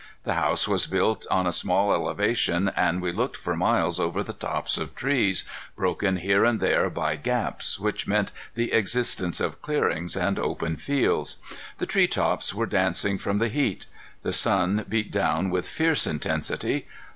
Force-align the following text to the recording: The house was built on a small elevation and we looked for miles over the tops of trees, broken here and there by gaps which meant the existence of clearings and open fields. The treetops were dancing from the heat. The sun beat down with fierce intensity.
The 0.23 0.33
house 0.33 0.67
was 0.67 0.87
built 0.87 1.27
on 1.29 1.45
a 1.45 1.51
small 1.51 1.93
elevation 1.93 2.71
and 2.75 3.03
we 3.03 3.11
looked 3.11 3.37
for 3.37 3.55
miles 3.55 3.99
over 3.99 4.23
the 4.23 4.33
tops 4.33 4.79
of 4.79 4.95
trees, 4.95 5.43
broken 5.75 6.17
here 6.17 6.43
and 6.43 6.59
there 6.59 6.89
by 6.89 7.17
gaps 7.17 7.77
which 7.79 8.07
meant 8.07 8.31
the 8.55 8.73
existence 8.73 9.39
of 9.39 9.61
clearings 9.61 10.15
and 10.15 10.39
open 10.39 10.75
fields. 10.77 11.37
The 11.77 11.85
treetops 11.85 12.51
were 12.51 12.65
dancing 12.65 13.19
from 13.19 13.37
the 13.37 13.49
heat. 13.49 13.85
The 14.23 14.33
sun 14.33 14.85
beat 14.89 15.11
down 15.11 15.51
with 15.51 15.67
fierce 15.69 16.07
intensity. 16.07 16.87